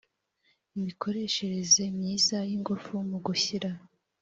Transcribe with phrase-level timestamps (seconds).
[0.77, 3.69] imikoreshereze myiza y ingufu mu gushyira